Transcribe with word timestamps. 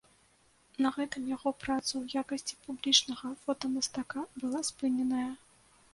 На 0.85 0.89
гэтым 0.95 1.27
яго 1.35 1.49
праца 1.65 1.93
ў 2.01 2.23
якасці 2.23 2.57
публічнага 2.65 3.27
фотамастака 3.45 4.25
была 4.45 4.59
спыненая. 4.71 5.29